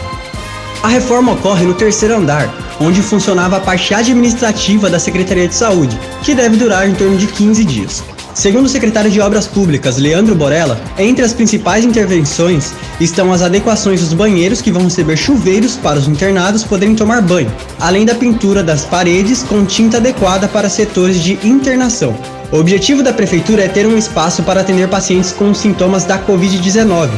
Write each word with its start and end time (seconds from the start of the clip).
A 0.82 0.88
reforma 0.88 1.32
ocorre 1.32 1.64
no 1.64 1.74
terceiro 1.74 2.16
andar, 2.16 2.48
onde 2.80 3.02
funcionava 3.02 3.56
a 3.56 3.60
parte 3.60 3.94
administrativa 3.94 4.88
da 4.88 4.98
Secretaria 4.98 5.48
de 5.48 5.54
Saúde, 5.54 5.98
que 6.22 6.34
deve 6.34 6.56
durar 6.56 6.88
em 6.88 6.94
torno 6.94 7.16
de 7.16 7.26
15 7.26 7.64
dias. 7.64 8.02
Segundo 8.34 8.64
o 8.64 8.68
secretário 8.68 9.10
de 9.10 9.20
Obras 9.20 9.46
Públicas, 9.46 9.98
Leandro 9.98 10.34
Borella, 10.34 10.80
entre 10.98 11.22
as 11.22 11.34
principais 11.34 11.84
intervenções 11.84 12.72
estão 12.98 13.30
as 13.30 13.42
adequações 13.42 14.00
dos 14.00 14.14
banheiros 14.14 14.62
que 14.62 14.72
vão 14.72 14.84
receber 14.84 15.18
chuveiros 15.18 15.76
para 15.76 15.98
os 15.98 16.08
internados 16.08 16.64
poderem 16.64 16.94
tomar 16.94 17.20
banho, 17.20 17.52
além 17.78 18.06
da 18.06 18.14
pintura 18.14 18.62
das 18.62 18.86
paredes 18.86 19.42
com 19.42 19.66
tinta 19.66 19.98
adequada 19.98 20.48
para 20.48 20.70
setores 20.70 21.22
de 21.22 21.38
internação. 21.46 22.16
O 22.50 22.56
objetivo 22.56 23.02
da 23.02 23.12
prefeitura 23.12 23.64
é 23.64 23.68
ter 23.68 23.86
um 23.86 23.98
espaço 23.98 24.42
para 24.42 24.62
atender 24.62 24.88
pacientes 24.88 25.32
com 25.32 25.52
sintomas 25.52 26.04
da 26.04 26.18
Covid-19, 26.18 27.10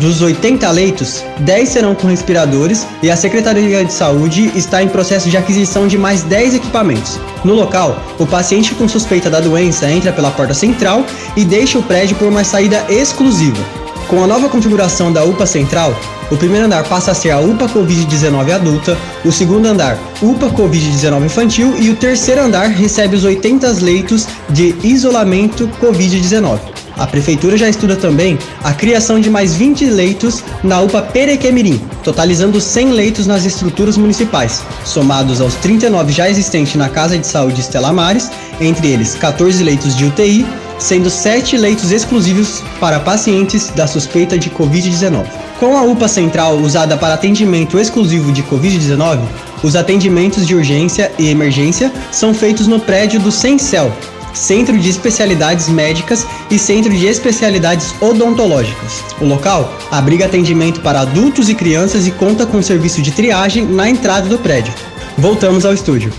dos 0.00 0.22
80 0.22 0.70
leitos, 0.70 1.24
10 1.40 1.68
serão 1.68 1.94
com 1.94 2.06
respiradores 2.06 2.86
e 3.02 3.10
a 3.10 3.16
Secretaria 3.16 3.84
de 3.84 3.92
Saúde 3.92 4.50
está 4.54 4.82
em 4.82 4.88
processo 4.88 5.28
de 5.28 5.36
aquisição 5.36 5.86
de 5.86 5.98
mais 5.98 6.22
10 6.22 6.54
equipamentos. 6.56 7.18
No 7.44 7.54
local, 7.54 8.02
o 8.18 8.26
paciente 8.26 8.74
com 8.74 8.88
suspeita 8.88 9.28
da 9.28 9.40
doença 9.40 9.90
entra 9.90 10.12
pela 10.12 10.30
porta 10.30 10.54
central 10.54 11.04
e 11.36 11.44
deixa 11.44 11.78
o 11.78 11.82
prédio 11.82 12.16
por 12.16 12.28
uma 12.28 12.44
saída 12.44 12.84
exclusiva. 12.88 13.62
Com 14.08 14.22
a 14.22 14.26
nova 14.26 14.48
configuração 14.48 15.12
da 15.12 15.24
UPA 15.24 15.46
Central, 15.46 15.94
o 16.30 16.36
primeiro 16.36 16.66
andar 16.66 16.84
passa 16.84 17.10
a 17.10 17.14
ser 17.14 17.30
a 17.30 17.40
UPA 17.40 17.68
Covid-19 17.68 18.52
adulta, 18.52 18.96
o 19.24 19.30
segundo 19.30 19.66
andar 19.66 19.98
UPA 20.20 20.48
Covid-19 20.50 21.26
infantil 21.26 21.74
e 21.78 21.90
o 21.90 21.96
terceiro 21.96 22.42
andar 22.42 22.68
recebe 22.68 23.16
os 23.16 23.24
80 23.24 23.70
leitos 23.82 24.26
de 24.48 24.74
isolamento 24.82 25.68
Covid-19. 25.80 26.71
A 27.02 27.06
prefeitura 27.08 27.56
já 27.56 27.68
estuda 27.68 27.96
também 27.96 28.38
a 28.62 28.72
criação 28.72 29.18
de 29.18 29.28
mais 29.28 29.56
20 29.56 29.86
leitos 29.86 30.44
na 30.62 30.80
UPA 30.80 31.02
Perequemirim, 31.02 31.80
totalizando 32.04 32.60
100 32.60 32.92
leitos 32.92 33.26
nas 33.26 33.44
estruturas 33.44 33.96
municipais, 33.96 34.62
somados 34.84 35.40
aos 35.40 35.54
39 35.54 36.12
já 36.12 36.30
existentes 36.30 36.76
na 36.76 36.88
Casa 36.88 37.18
de 37.18 37.26
Saúde 37.26 37.60
Estela 37.60 37.92
Mares, 37.92 38.30
entre 38.60 38.86
eles 38.86 39.16
14 39.16 39.64
leitos 39.64 39.96
de 39.96 40.04
UTI, 40.04 40.46
sendo 40.78 41.10
7 41.10 41.56
leitos 41.56 41.90
exclusivos 41.90 42.62
para 42.78 43.00
pacientes 43.00 43.72
da 43.74 43.88
suspeita 43.88 44.38
de 44.38 44.48
Covid-19. 44.50 45.26
Com 45.58 45.76
a 45.76 45.82
UPA 45.82 46.06
central 46.06 46.54
usada 46.54 46.96
para 46.96 47.14
atendimento 47.14 47.80
exclusivo 47.80 48.30
de 48.30 48.44
Covid-19, 48.44 49.18
os 49.64 49.74
atendimentos 49.74 50.46
de 50.46 50.54
urgência 50.54 51.10
e 51.18 51.26
emergência 51.26 51.90
são 52.12 52.32
feitos 52.32 52.68
no 52.68 52.78
prédio 52.78 53.18
do 53.18 53.32
Sencel, 53.32 53.92
Centro 54.34 54.78
de 54.78 54.88
Especialidades 54.88 55.68
Médicas 55.68 56.26
e 56.50 56.58
Centro 56.58 56.92
de 56.92 57.06
Especialidades 57.06 57.94
Odontológicas. 58.00 59.02
O 59.20 59.24
local 59.24 59.72
abriga 59.90 60.26
atendimento 60.26 60.80
para 60.80 61.00
adultos 61.00 61.48
e 61.48 61.54
crianças 61.54 62.06
e 62.06 62.10
conta 62.10 62.46
com 62.46 62.62
serviço 62.62 63.02
de 63.02 63.10
triagem 63.10 63.66
na 63.66 63.88
entrada 63.88 64.28
do 64.28 64.38
prédio. 64.38 64.72
Voltamos 65.18 65.64
ao 65.64 65.74
estúdio. 65.74 66.12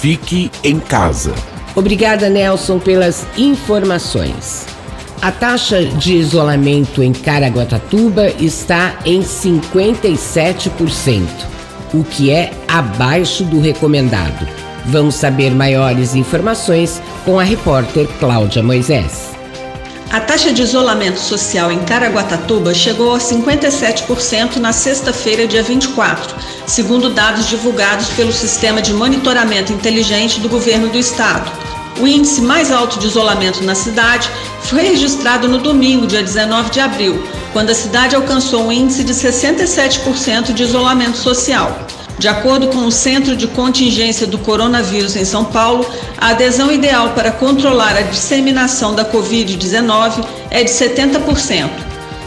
Fique 0.00 0.50
em 0.62 0.78
casa. 0.78 1.34
Obrigada, 1.74 2.28
Nelson, 2.28 2.78
pelas 2.78 3.26
informações. 3.36 4.66
A 5.20 5.32
taxa 5.32 5.84
de 5.84 6.14
isolamento 6.14 7.02
em 7.02 7.12
Caraguatatuba 7.12 8.28
está 8.38 8.96
em 9.04 9.20
57%, 9.20 11.26
o 11.92 12.04
que 12.04 12.30
é 12.30 12.52
abaixo 12.68 13.42
do 13.42 13.60
recomendado. 13.60 14.67
Vamos 14.86 15.16
saber 15.16 15.54
maiores 15.54 16.14
informações 16.14 17.02
com 17.24 17.38
a 17.38 17.42
repórter 17.42 18.08
Cláudia 18.18 18.62
Moisés. 18.62 19.38
A 20.10 20.20
taxa 20.20 20.54
de 20.54 20.62
isolamento 20.62 21.20
social 21.20 21.70
em 21.70 21.80
Caraguatatuba 21.80 22.72
chegou 22.72 23.14
a 23.14 23.18
57% 23.18 24.56
na 24.56 24.72
sexta-feira, 24.72 25.46
dia 25.46 25.62
24, 25.62 26.34
segundo 26.66 27.10
dados 27.10 27.46
divulgados 27.46 28.08
pelo 28.10 28.32
Sistema 28.32 28.80
de 28.80 28.94
Monitoramento 28.94 29.70
Inteligente 29.70 30.40
do 30.40 30.48
Governo 30.48 30.88
do 30.88 30.96
Estado. 30.96 31.52
O 32.00 32.06
índice 32.06 32.40
mais 32.40 32.72
alto 32.72 32.98
de 32.98 33.06
isolamento 33.06 33.62
na 33.64 33.74
cidade 33.74 34.30
foi 34.62 34.82
registrado 34.82 35.46
no 35.46 35.58
domingo, 35.58 36.06
dia 36.06 36.22
19 36.22 36.70
de 36.70 36.80
abril, 36.80 37.22
quando 37.52 37.68
a 37.68 37.74
cidade 37.74 38.16
alcançou 38.16 38.66
um 38.66 38.72
índice 38.72 39.04
de 39.04 39.12
67% 39.12 40.54
de 40.54 40.62
isolamento 40.62 41.18
social. 41.18 41.76
De 42.18 42.26
acordo 42.26 42.66
com 42.68 42.84
o 42.84 42.90
Centro 42.90 43.36
de 43.36 43.46
Contingência 43.46 44.26
do 44.26 44.38
Coronavírus 44.38 45.14
em 45.14 45.24
São 45.24 45.44
Paulo, 45.44 45.86
a 46.18 46.30
adesão 46.30 46.72
ideal 46.72 47.10
para 47.10 47.30
controlar 47.30 47.96
a 47.96 48.02
disseminação 48.02 48.92
da 48.92 49.04
Covid-19 49.04 50.26
é 50.50 50.64
de 50.64 50.70
70%. 50.70 51.70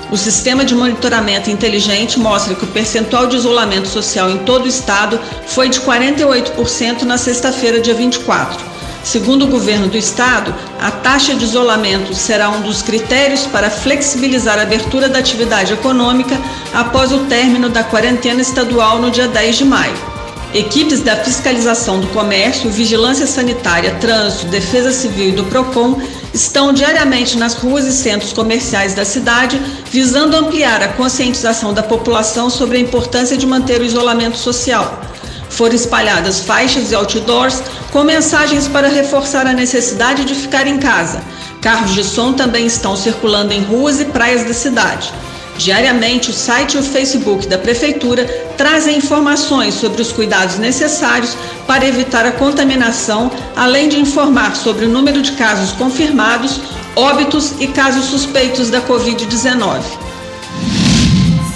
O 0.09 0.16
sistema 0.16 0.63
de 0.63 0.74
monitoramento 0.74 1.50
inteligente 1.50 2.18
mostra 2.18 2.56
que 2.56 2.63
o 2.63 2.68
percentual 2.68 3.28
de 3.28 3.35
isolamento 3.35 3.90
social 3.90 4.30
em 4.30 4.38
todo 4.40 4.63
o 4.63 4.68
estado 4.68 5.19
foi 5.47 5.68
de 5.68 5.81
48% 5.81 7.01
na 7.01 7.18
sexta-feira, 7.18 7.81
dia 7.81 7.94
24. 7.94 8.70
Segundo 9.03 9.45
o 9.45 9.47
governo 9.47 9.88
do 9.88 9.97
estado, 9.97 10.53
a 10.79 10.91
taxa 10.91 11.34
de 11.34 11.44
isolamento 11.44 12.13
será 12.13 12.50
um 12.50 12.62
dos 12.62 12.81
critérios 12.81 13.47
para 13.47 13.69
flexibilizar 13.69 14.59
a 14.59 14.62
abertura 14.62 15.09
da 15.09 15.19
atividade 15.19 15.73
econômica 15.73 16.39
após 16.73 17.12
o 17.12 17.25
término 17.25 17.67
da 17.67 17.84
quarentena 17.84 18.41
estadual 18.41 19.00
no 19.00 19.09
dia 19.09 19.28
10 19.28 19.57
de 19.57 19.66
maio. 19.66 20.12
Equipes 20.53 21.01
da 21.01 21.16
Fiscalização 21.16 22.01
do 22.01 22.07
Comércio, 22.07 22.69
Vigilância 22.69 23.25
Sanitária, 23.25 23.95
Trânsito, 24.01 24.47
Defesa 24.47 24.91
Civil 24.91 25.29
e 25.29 25.31
do 25.31 25.45
PROCON 25.45 26.00
estão 26.33 26.73
diariamente 26.73 27.38
nas 27.38 27.53
ruas 27.53 27.85
e 27.85 27.94
centros 27.94 28.33
comerciais 28.33 28.94
da 28.94 29.06
cidade, 29.06 29.59
visando 29.89 30.35
ampliar 30.35 30.83
a 30.83 30.89
conscientização 30.89 31.73
da 31.73 31.81
população 31.81 32.50
sobre 32.50 32.78
a 32.78 32.81
importância 32.81 33.38
de 33.38 33.47
manter 33.47 33.81
o 33.81 33.85
isolamento 33.85 34.38
social. 34.38 35.11
Foram 35.51 35.75
espalhadas 35.75 36.39
faixas 36.39 36.92
e 36.92 36.95
outdoors 36.95 37.62
com 37.92 38.03
mensagens 38.03 38.68
para 38.68 38.88
reforçar 38.88 39.45
a 39.45 39.53
necessidade 39.53 40.25
de 40.25 40.33
ficar 40.33 40.65
em 40.65 40.80
casa. 40.80 41.21
Carros 41.62 41.94
de 41.94 42.03
som 42.03 42.33
também 42.33 42.65
estão 42.65 42.95
circulando 42.95 43.53
em 43.53 43.62
ruas 43.62 44.00
e 44.00 44.06
praias 44.06 44.44
da 44.44 44.53
cidade. 44.53 45.13
Diariamente, 45.57 46.31
o 46.31 46.33
site 46.33 46.75
e 46.75 46.77
o 46.80 46.83
Facebook 46.83 47.48
da 47.48 47.57
Prefeitura 47.57 48.25
trazem 48.57 48.98
informações 48.98 49.75
sobre 49.75 50.01
os 50.01 50.12
cuidados 50.12 50.57
necessários 50.57 51.38
para 51.68 51.86
evitar 51.86 52.25
a 52.25 52.31
contaminação, 52.31 53.30
além 53.56 53.89
de 53.89 54.00
informar 54.00 54.56
sobre 54.56 54.86
o 54.86 54.89
número 54.89 55.21
de 55.21 55.33
casos 55.33 55.74
confirmados, 55.74 56.62
óbitos 56.95 57.53
e 57.59 57.68
casos 57.68 58.06
suspeitos 58.06 58.69
da 58.69 58.81
Covid-19. 58.81 59.81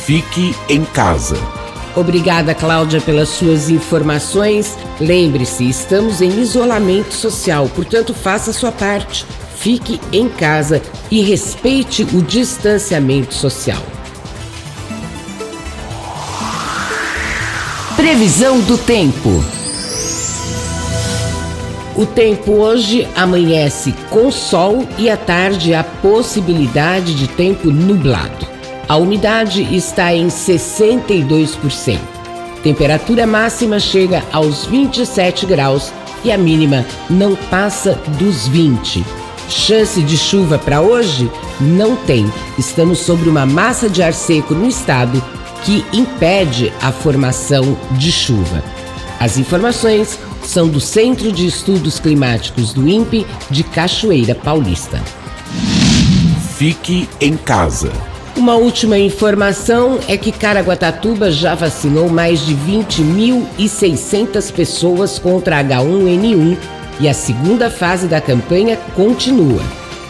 Fique 0.05 0.55
em 0.69 0.83
casa. 0.85 1.54
Obrigada, 1.95 2.53
Cláudia, 2.53 2.99
pelas 2.99 3.29
suas 3.29 3.69
informações. 3.69 4.77
Lembre-se, 4.99 5.67
estamos 5.69 6.21
em 6.21 6.41
isolamento 6.41 7.13
social, 7.13 7.69
portanto, 7.73 8.13
faça 8.13 8.51
a 8.51 8.53
sua 8.53 8.71
parte. 8.71 9.25
Fique 9.55 9.99
em 10.11 10.27
casa 10.27 10.81
e 11.09 11.21
respeite 11.21 12.03
o 12.03 12.21
distanciamento 12.21 13.33
social. 13.33 13.81
Previsão 17.95 18.59
do 18.59 18.77
tempo. 18.77 19.43
O 21.95 22.05
tempo 22.05 22.51
hoje 22.51 23.07
amanhece 23.15 23.95
com 24.09 24.29
sol 24.29 24.85
e 24.97 25.09
à 25.09 25.15
tarde 25.15 25.73
a 25.73 25.81
possibilidade 25.81 27.15
de 27.15 27.25
tempo 27.29 27.71
nublado. 27.71 28.54
A 28.87 28.97
umidade 28.97 29.63
está 29.75 30.13
em 30.13 30.27
62%. 30.27 31.99
Temperatura 32.61 33.25
máxima 33.25 33.79
chega 33.79 34.23
aos 34.31 34.65
27 34.65 35.45
graus 35.45 35.91
e 36.23 36.31
a 36.31 36.37
mínima 36.37 36.85
não 37.09 37.35
passa 37.35 37.99
dos 38.19 38.47
20. 38.47 39.03
Chance 39.49 40.01
de 40.01 40.17
chuva 40.17 40.57
para 40.57 40.81
hoje? 40.81 41.29
Não 41.59 41.95
tem. 41.95 42.31
Estamos 42.57 42.99
sobre 42.99 43.29
uma 43.29 43.45
massa 43.45 43.89
de 43.89 44.03
ar 44.03 44.13
seco 44.13 44.53
no 44.53 44.67
estado 44.67 45.23
que 45.63 45.83
impede 45.91 46.71
a 46.81 46.91
formação 46.91 47.77
de 47.91 48.11
chuva. 48.11 48.63
As 49.19 49.37
informações 49.37 50.19
são 50.43 50.67
do 50.67 50.79
Centro 50.79 51.31
de 51.31 51.47
Estudos 51.47 51.99
Climáticos 51.99 52.73
do 52.73 52.87
INPE 52.87 53.25
de 53.49 53.63
Cachoeira 53.63 54.35
Paulista. 54.35 55.01
Fique 56.55 57.09
em 57.19 57.35
casa. 57.35 57.91
Uma 58.37 58.55
última 58.55 58.97
informação 58.97 59.97
é 60.09 60.17
que 60.17 60.31
Caraguatatuba 60.31 61.31
já 61.31 61.55
vacinou 61.55 62.09
mais 62.09 62.45
de 62.45 62.53
20.600 62.53 64.51
pessoas 64.51 65.17
contra 65.17 65.63
H1N1 65.63 66.57
e 66.99 67.07
a 67.07 67.13
segunda 67.13 67.69
fase 67.69 68.07
da 68.07 68.19
campanha 68.19 68.75
continua. 68.93 69.61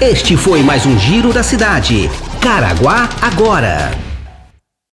Este 0.00 0.36
foi 0.36 0.62
mais 0.62 0.86
um 0.86 0.96
Giro 0.96 1.32
da 1.32 1.42
Cidade. 1.42 2.08
Caraguá 2.40 3.08
agora. 3.20 4.09